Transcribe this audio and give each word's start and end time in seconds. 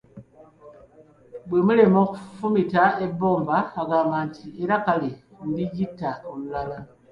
Bwe 1.47 1.59
mulema 1.67 1.97
okufumita 2.05 2.83
n’ebomba 2.97 3.57
agamba 3.81 4.17
nti 4.27 4.45
era 4.63 4.75
kale 4.85 5.09
ndigitta 5.49 6.09
olulala. 6.29 6.77